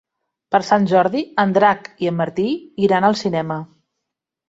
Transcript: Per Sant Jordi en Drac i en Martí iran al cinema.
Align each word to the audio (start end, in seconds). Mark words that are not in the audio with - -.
Per 0.55 0.61
Sant 0.69 0.87
Jordi 0.91 1.21
en 1.45 1.53
Drac 1.59 1.87
i 2.07 2.11
en 2.15 2.19
Martí 2.25 2.49
iran 2.89 3.11
al 3.13 3.23
cinema. 3.25 3.63